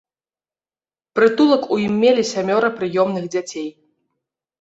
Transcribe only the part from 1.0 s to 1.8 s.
Прытулак у